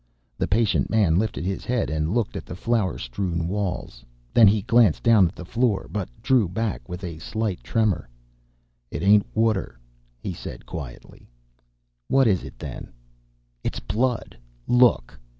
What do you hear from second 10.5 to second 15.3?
quietly. "'What is it, then?' "'It's BLOOD! Look!'